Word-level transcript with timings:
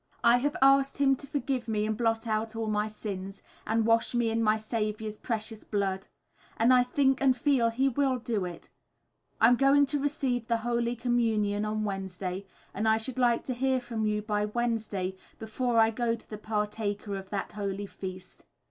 I 0.23 0.37
have 0.37 0.57
asked 0.63 0.97
Him 0.97 1.15
to 1.17 1.27
forgive 1.27 1.67
me 1.67 1.85
and 1.85 1.95
blot 1.95 2.25
out 2.25 2.55
all 2.55 2.65
my 2.65 2.87
sins, 2.87 3.43
and 3.67 3.85
wash 3.85 4.15
me 4.15 4.31
in 4.31 4.41
my 4.41 4.57
Saviour's 4.57 5.19
precious 5.19 5.63
blood; 5.63 6.07
and 6.57 6.73
I 6.73 6.83
think 6.83 7.21
and 7.21 7.37
feel 7.37 7.69
He 7.69 7.87
will 7.87 8.17
do 8.17 8.43
it. 8.43 8.71
I'm 9.39 9.55
going 9.55 9.85
to 9.85 9.99
receive 10.01 10.47
the 10.47 10.57
Holy 10.65 10.95
Communion 10.95 11.65
on 11.65 11.83
Wednesday, 11.83 12.47
and 12.73 12.87
I 12.87 12.97
should 12.97 13.19
like 13.19 13.43
to 13.43 13.53
hear 13.53 13.79
from 13.79 14.07
you 14.07 14.23
by 14.23 14.45
Wednesday, 14.45 15.15
before 15.37 15.77
I 15.77 15.91
go 15.91 16.15
to 16.15 16.27
be 16.31 16.37
partaker 16.37 17.15
of 17.15 17.29
that 17.29 17.51
holy 17.51 17.85
feast. 17.85 18.43